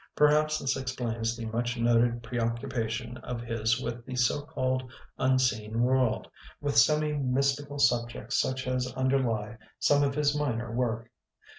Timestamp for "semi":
6.75-7.13